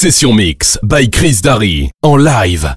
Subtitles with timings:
[0.00, 2.76] Session Mix by Chris Darry en live.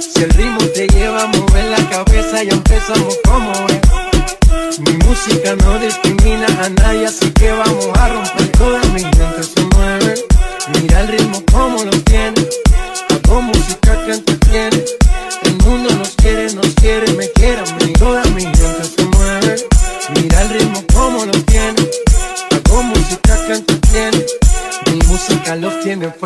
[0.00, 4.80] Si el ritmo te lleva a mover la cabeza, ya empezamos como es.
[4.80, 8.41] Mi música no discrimina a nadie, así que vamos a romper.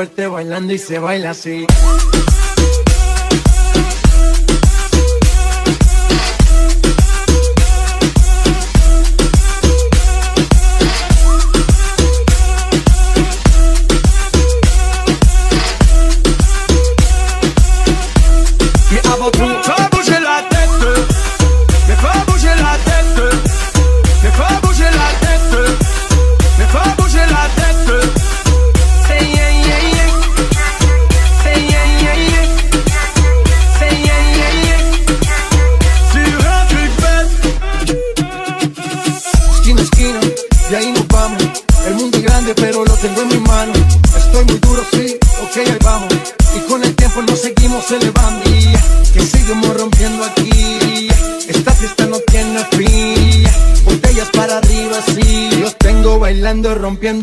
[0.07, 1.67] verte bailando y se baila así.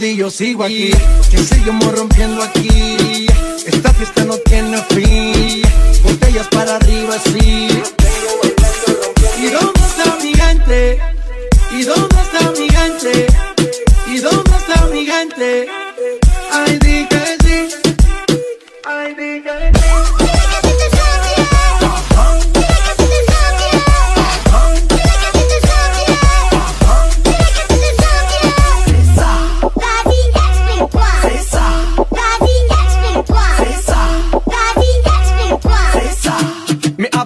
[0.05, 0.91] y yo sigo aquí.
[1.29, 3.27] Que seguimos rompiendo aquí.
[3.65, 5.22] Esta fiesta no tiene fin.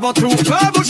[0.08, 0.86] bota um copo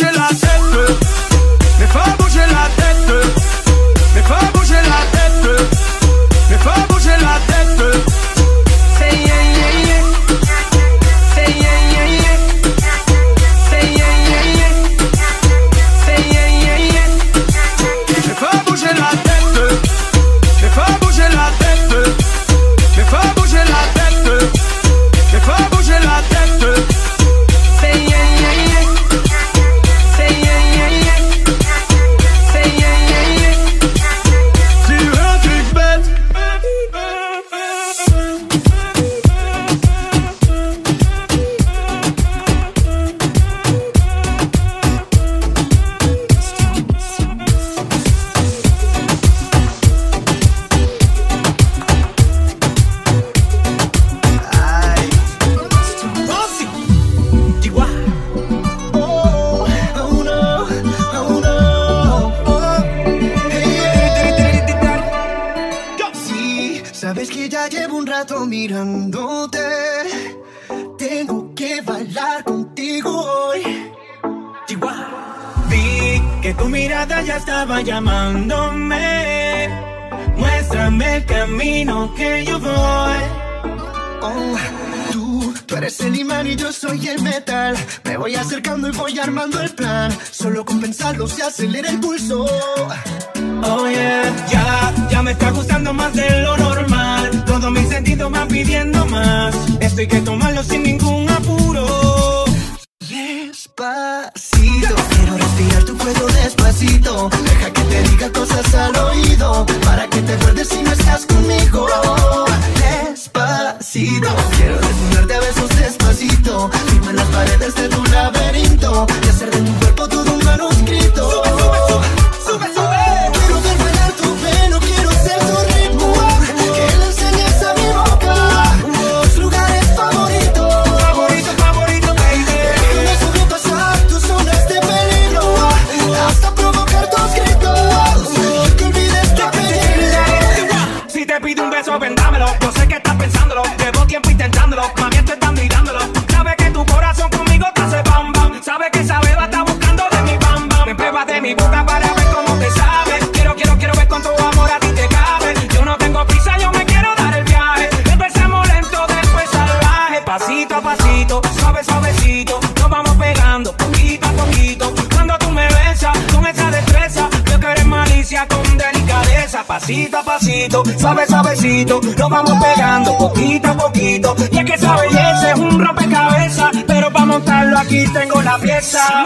[178.62, 179.26] 别杀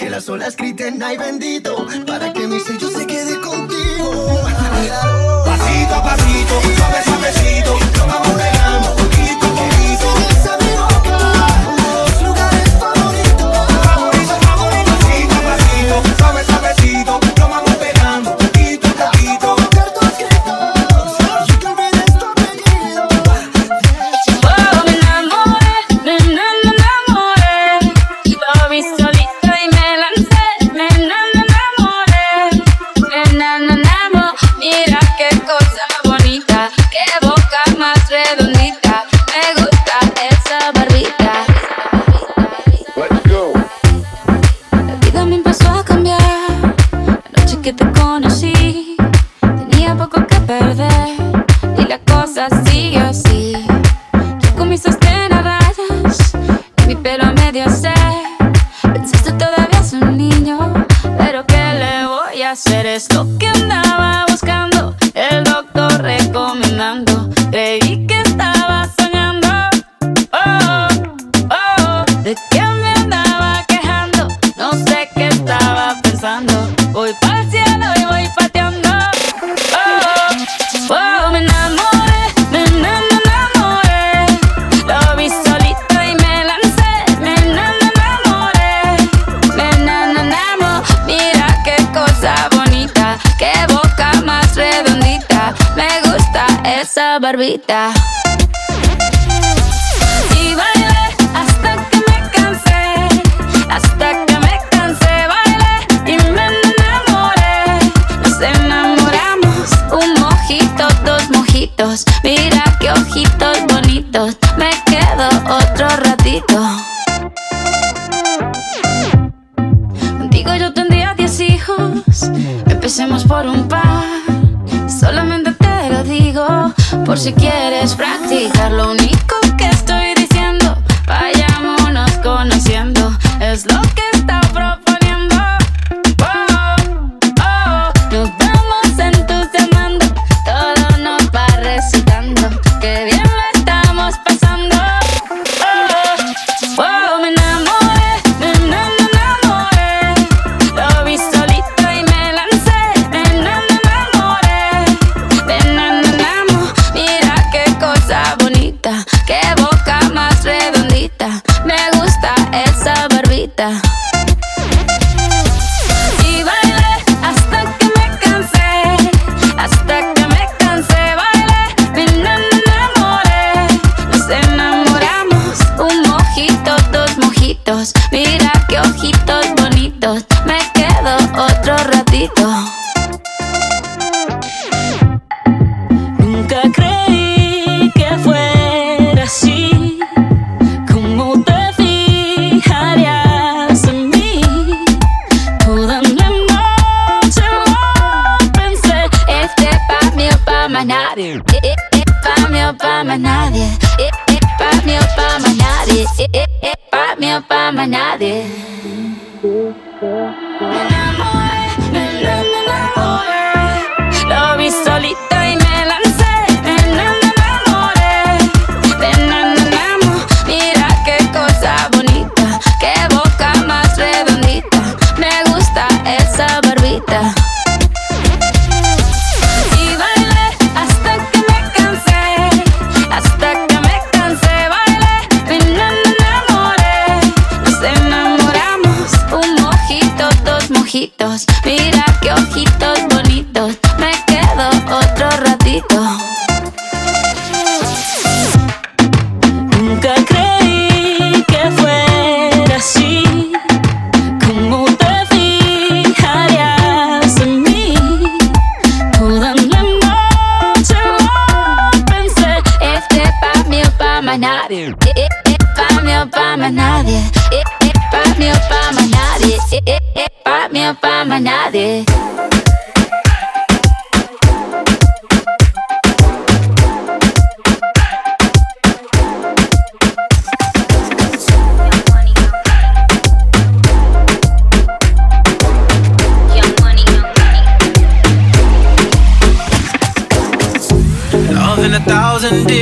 [0.00, 2.39] que las olas griten ay bendito, para que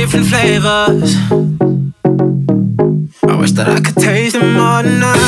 [0.09, 1.15] different flavors.
[3.23, 5.18] I wish that I could taste them all night.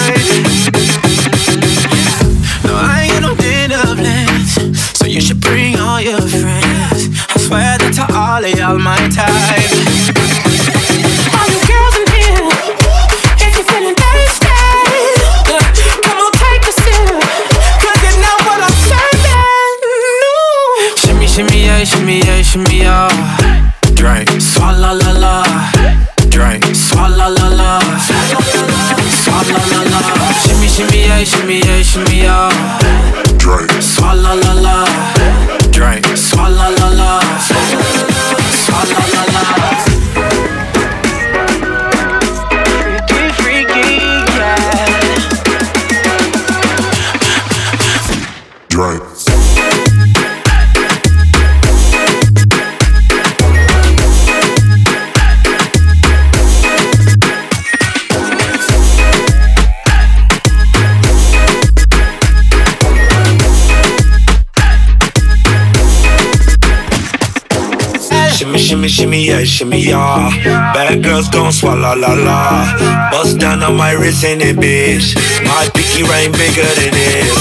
[69.62, 70.44] Shimmy, shimmy.
[70.74, 73.10] Bad girls gon' swallow la la.
[73.12, 75.16] Bust down on my wrist in it, bitch.
[75.46, 77.38] My pinky ring bigger than this.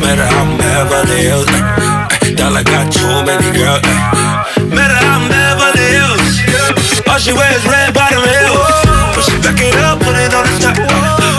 [0.00, 1.46] Matter how I'm Beverly Hills.
[2.36, 3.84] Dollar got too many girls.
[4.72, 6.32] Matter how I'm Beverly Hills.
[7.08, 8.72] All she wears red bottom heels.
[9.12, 10.76] When she back it up, put it on the top.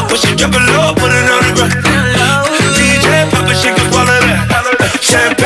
[0.10, 1.74] When she drop it low, put it on the ground.
[2.78, 5.00] DJ pop it, she can swallow that.
[5.02, 5.43] Champagne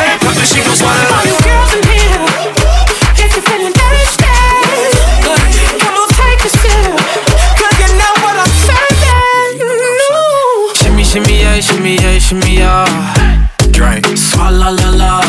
[12.31, 13.71] yeah, shimmy.
[13.71, 15.21] Drink, swalla la la.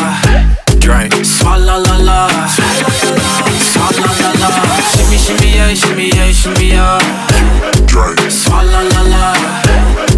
[0.79, 2.27] Drink, swalla la la.
[2.47, 4.49] Swalla la la.
[4.91, 6.99] Shimmy, shimmy, yeah, shimmy, yeah, shimmy, yeah.
[7.85, 8.19] Drink.
[8.29, 9.33] Swalla la la.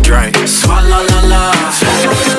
[0.01, 2.30] Drink, swalla la la.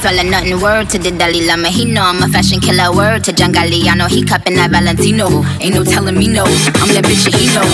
[0.00, 0.56] Swallow nothing.
[0.60, 1.68] Word to the Dalai Lama.
[1.68, 2.88] He know I'm a fashion killer.
[2.88, 4.08] Word to John Galliano.
[4.08, 5.28] He cupping that Valentino.
[5.60, 6.48] Ain't no telling me no.
[6.80, 7.64] I'm that bitch that he know.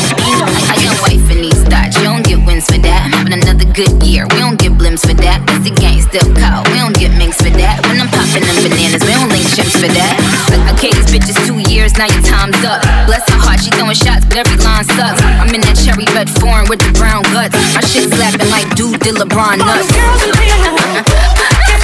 [0.66, 1.94] I got wife in these thoughts.
[1.96, 3.14] You don't get wins for that.
[3.14, 4.26] Having another good year.
[4.34, 5.46] We don't get blimps for that.
[5.46, 6.66] Cause the gang still cold.
[6.74, 7.86] We don't get minks for that.
[7.86, 10.14] When I'm popping them bananas, we don't link chimps for that.
[10.74, 12.82] Okay, these bitches two years, now your time's up.
[13.06, 15.22] Bless her heart, she throwing shots, but every line sucks.
[15.22, 17.54] I'm in that cherry red foreign with the brown guts.
[17.70, 19.94] My shit slapping like dude did LeBron nuts.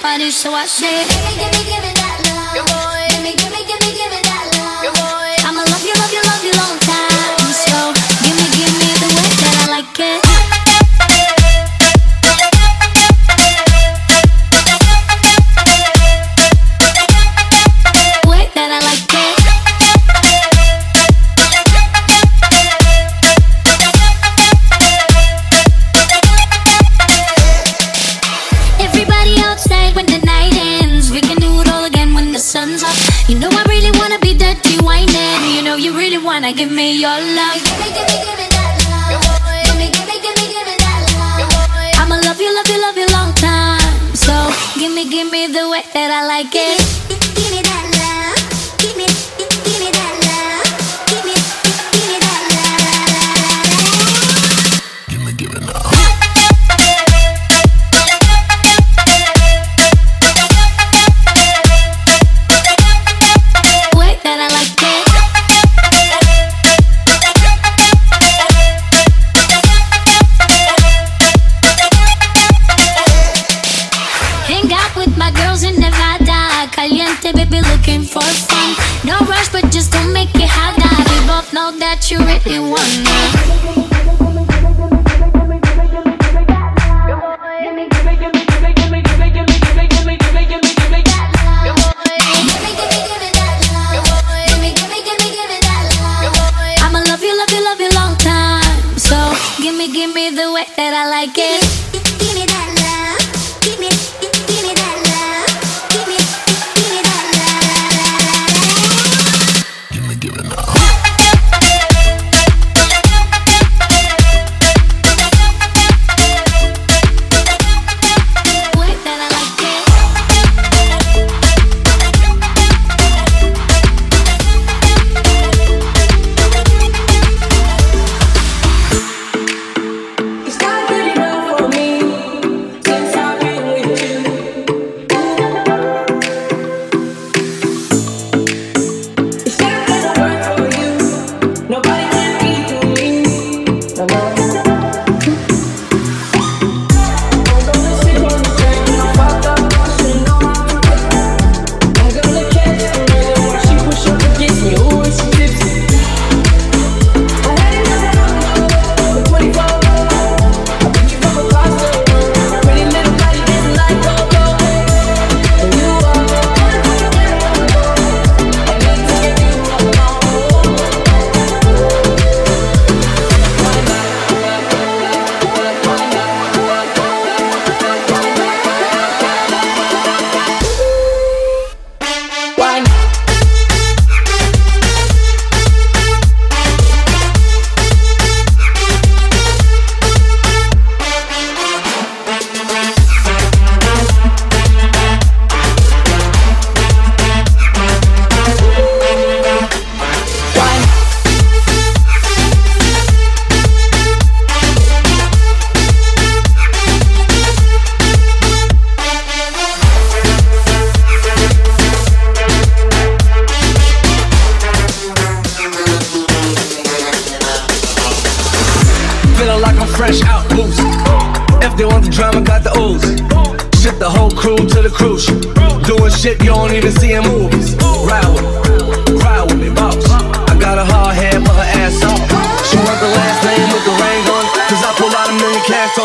[0.00, 2.54] party, so I say, Gimme, gimme, gimme that love.
[2.56, 2.72] Gimme,
[3.12, 3.79] gimme, gimme, gimme that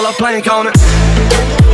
[0.06, 1.65] told plank on it.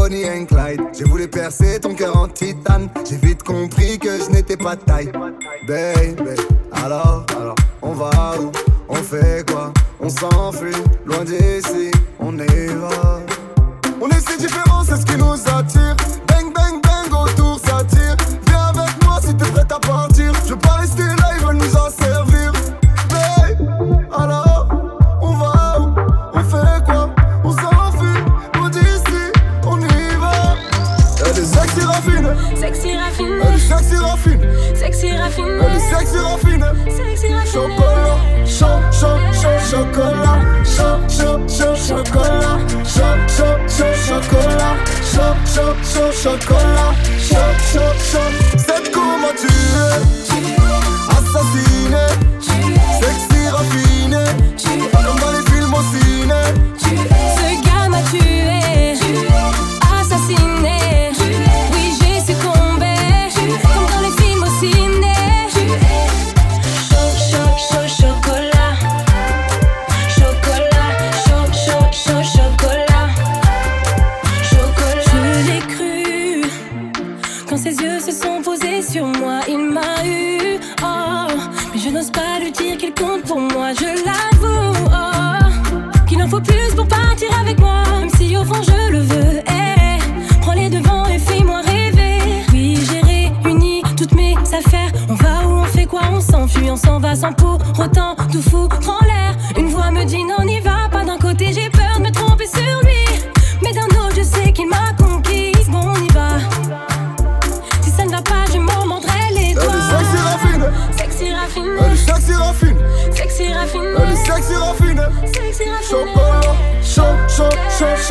[0.00, 0.80] Bonnie Clyde.
[0.98, 2.88] J'ai voulu percer ton cœur en titane.
[3.06, 5.12] J'ai vite compris que je n'étais pas taille.
[5.68, 6.40] Baby,
[6.72, 8.10] alors, alors, on va
[8.40, 8.50] où?
[8.88, 9.70] On fait quoi?
[10.00, 10.72] On s'enfuit,
[11.04, 12.99] loin d'ici, on y va.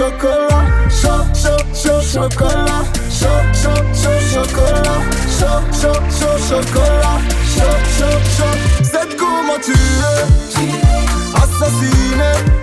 [0.10, 5.02] chocolat, chaud, chaud, chaud chocolat, chaud, chaud, chaud chocolat,
[5.38, 7.20] chaud, chaud, chaud chocolat,
[7.54, 8.56] chaud, chaud, chaud.
[8.84, 10.24] C'est comment tu veux
[11.36, 12.59] assassiner.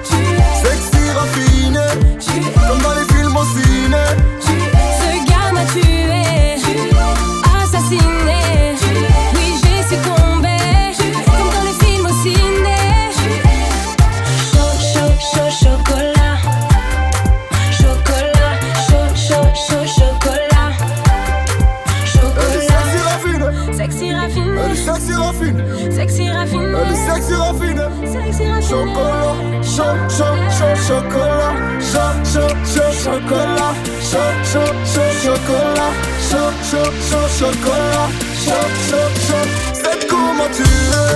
[28.76, 35.92] chocolat, chaud, chaud, chaud, chocolat, chaud, chaud, chaud, chocolat, chaud, chaud, chaud, chocolat,
[36.28, 38.08] chaud, chaud, chaud, chocolat,
[38.44, 39.46] chaud, chaud, chaud.
[39.72, 41.14] C'est comment tu veux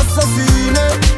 [0.00, 1.11] assassiner.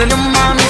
[0.00, 0.69] And your mommy's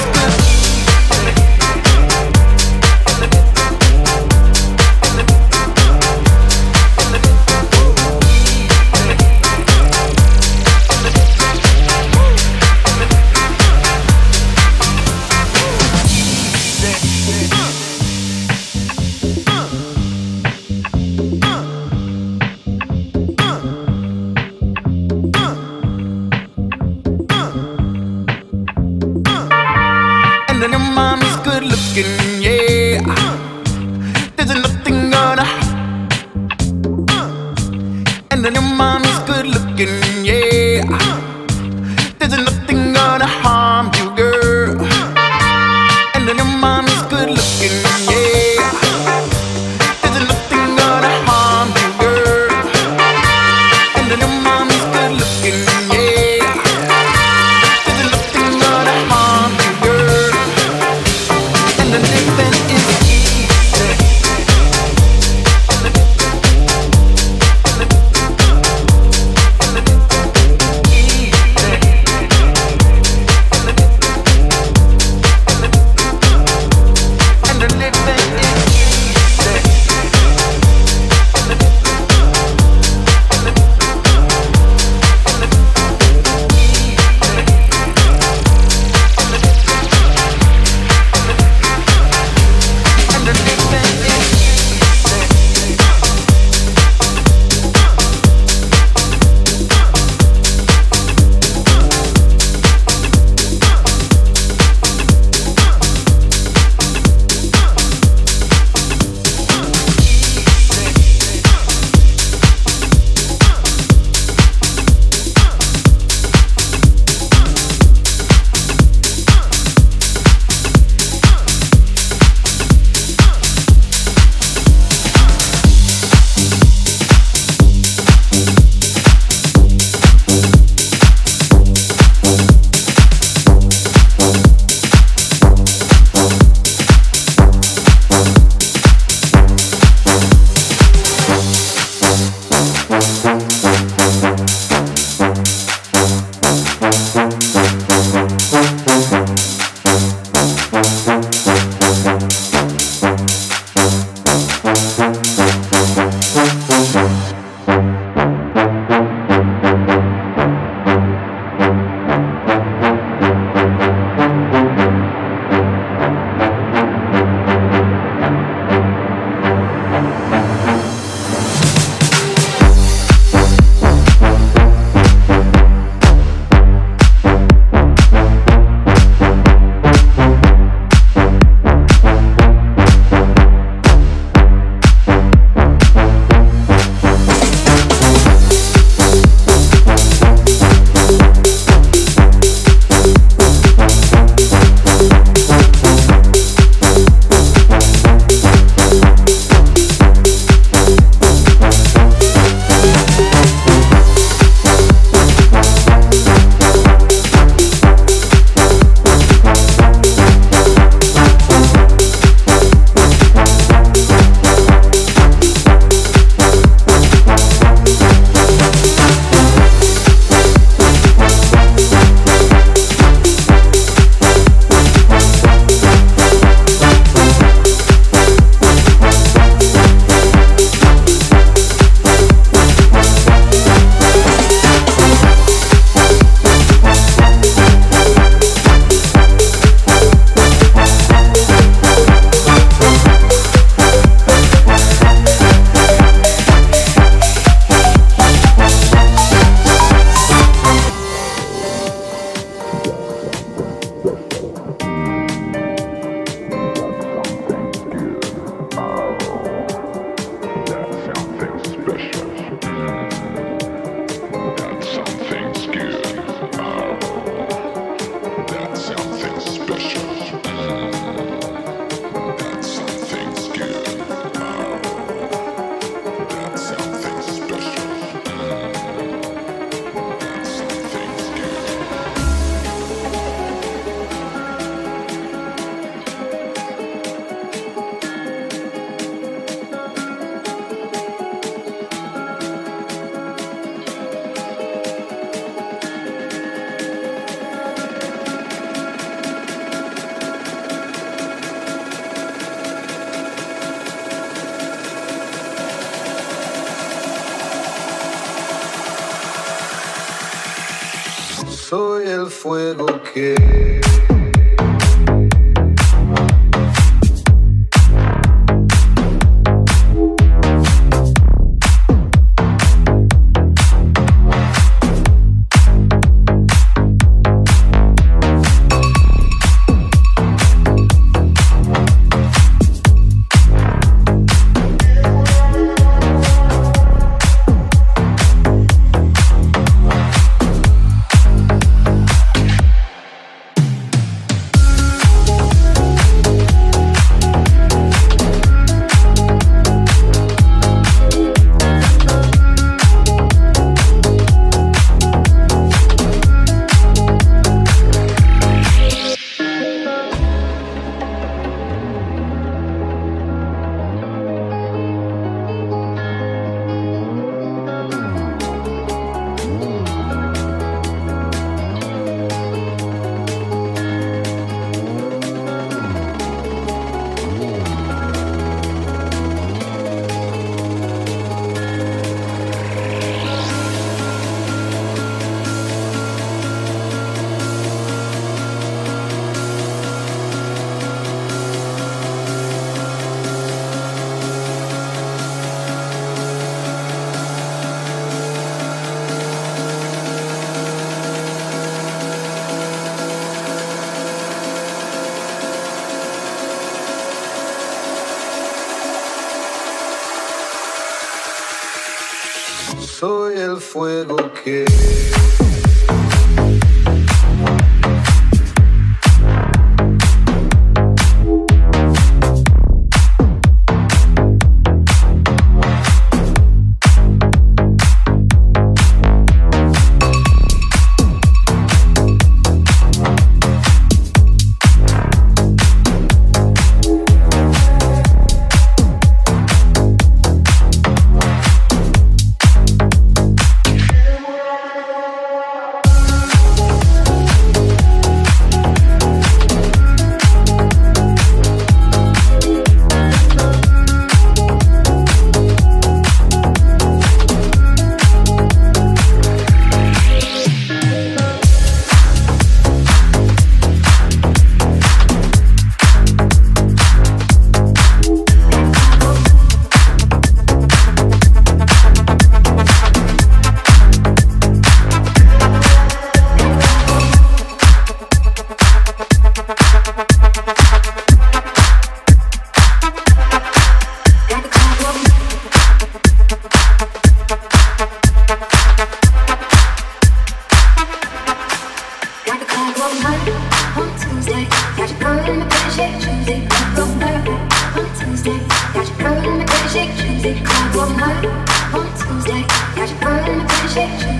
[312.51, 312.75] Soy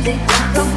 [0.03, 0.70] music.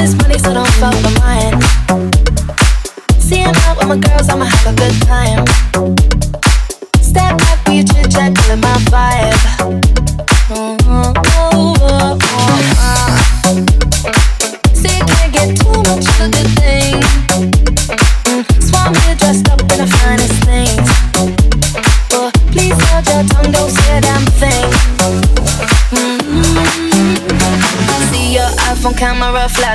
[0.00, 1.69] this money, so don't fuck my mind.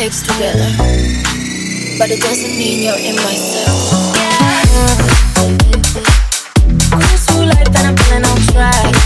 [0.00, 0.64] tapes together,
[1.98, 3.76] but it doesn't mean you're in my cell.
[6.88, 8.96] Cruise through life and I'm on track.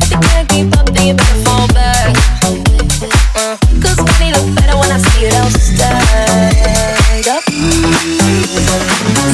[0.00, 2.16] If you can't keep up, then you better fall uh,
[4.56, 5.52] better when I see it up.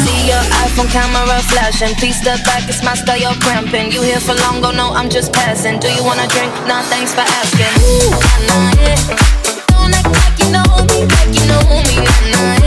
[0.02, 1.94] See your iPhone camera flashing.
[2.02, 3.92] Please step back, it's my style, you're cramping.
[3.92, 5.78] You here for long, go no, I'm just passing.
[5.78, 6.52] Do you wanna drink?
[6.66, 7.70] Nah, thanks for asking.
[7.86, 9.41] Ooh,
[10.52, 12.61] know me like you know me, nah, nah.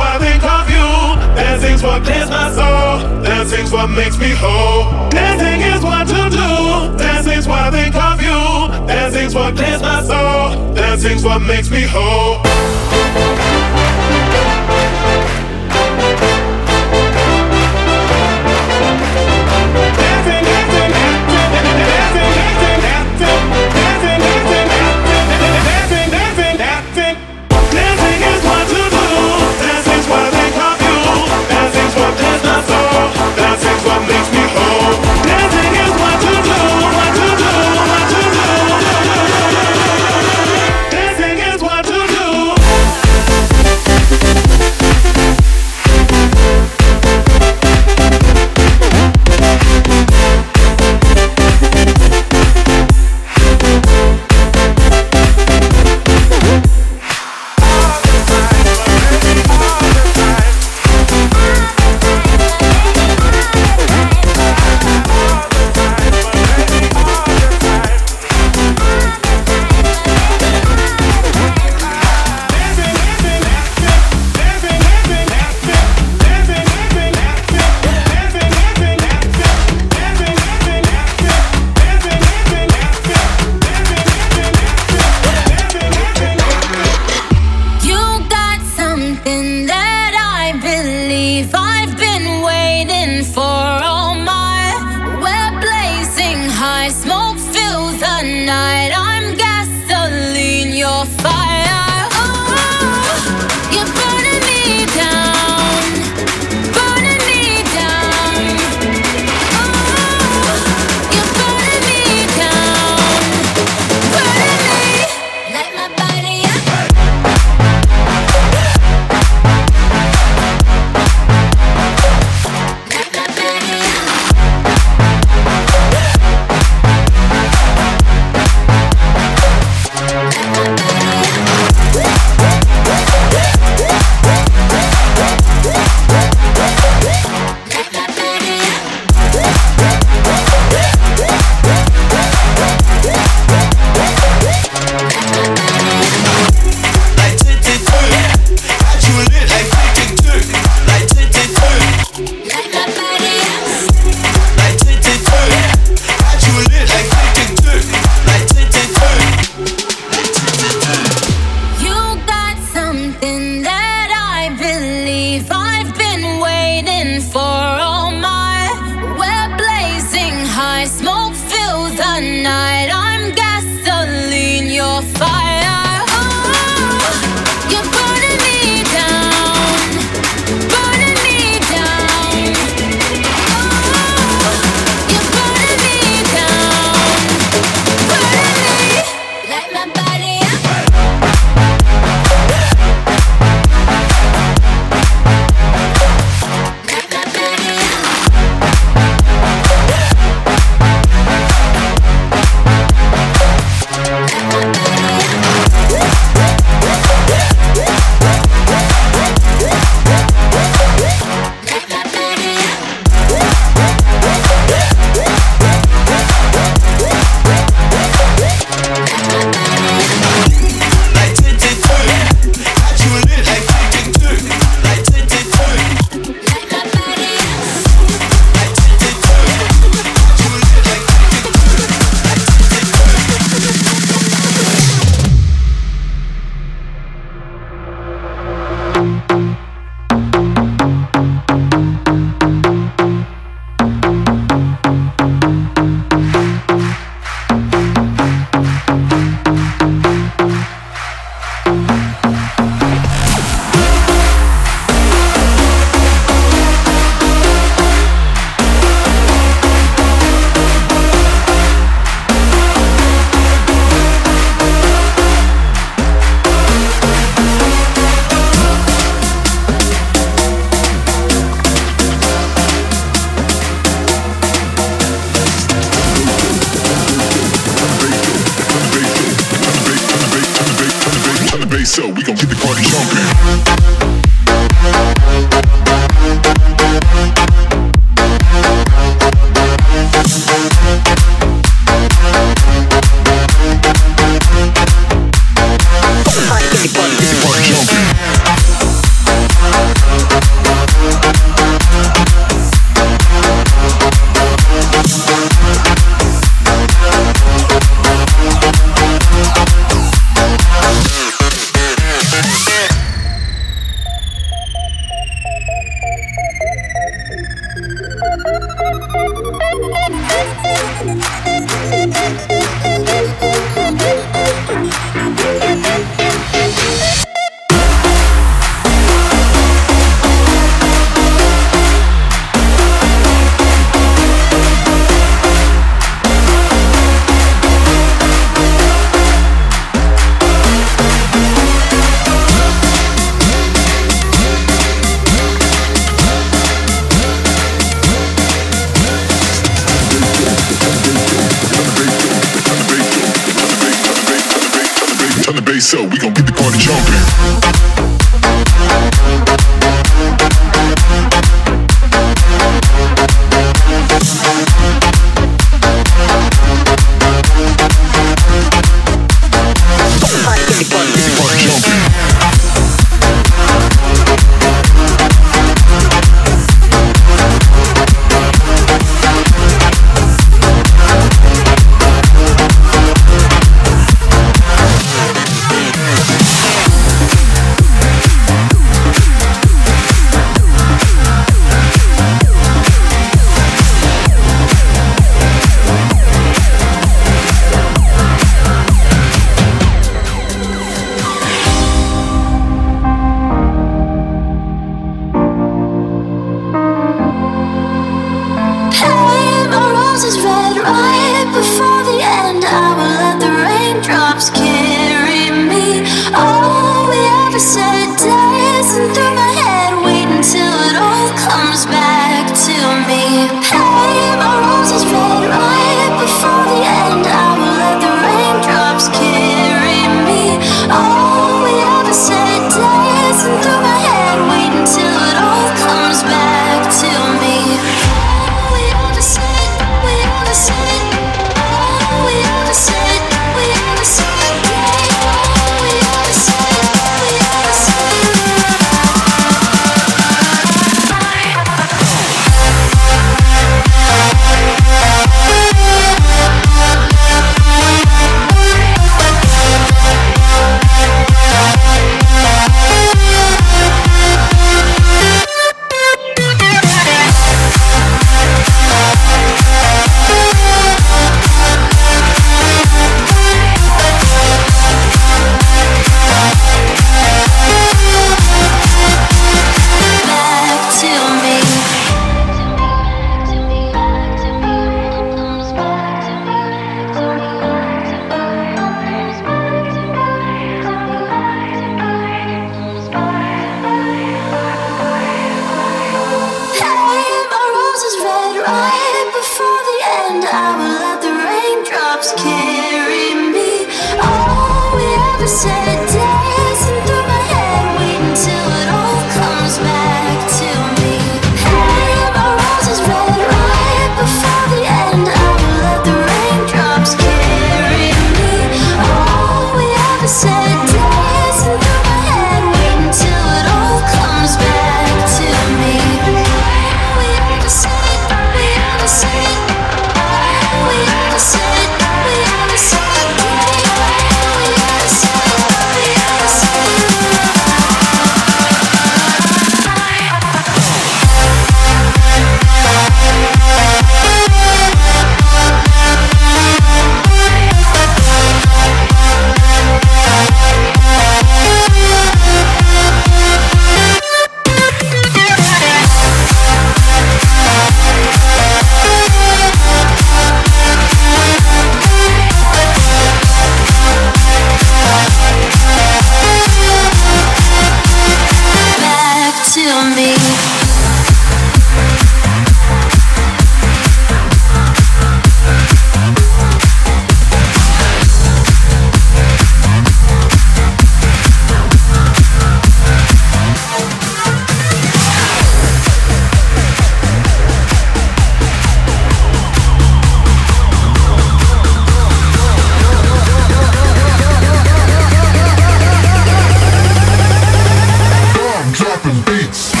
[599.71, 600.00] It's